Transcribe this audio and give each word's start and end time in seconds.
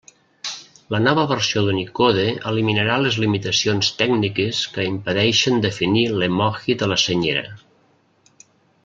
La 0.93 0.99
nova 1.07 1.25
versió 1.31 1.61
d'Unicode 1.65 2.23
eliminarà 2.51 2.95
les 3.03 3.17
limitacions 3.25 3.91
tècniques 3.99 4.63
que 4.79 4.87
impedeixen 4.95 5.61
definir 5.67 6.07
l'emoji 6.23 6.79
de 6.81 6.89
la 6.95 6.99
Senyera. 7.07 7.47